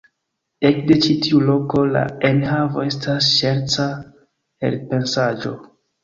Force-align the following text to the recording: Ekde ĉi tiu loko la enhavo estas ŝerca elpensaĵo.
Ekde 0.67 0.95
ĉi 1.01 1.15
tiu 1.25 1.41
loko 1.49 1.83
la 1.89 2.01
enhavo 2.29 2.85
estas 2.91 3.27
ŝerca 3.41 3.85
elpensaĵo. 4.71 5.53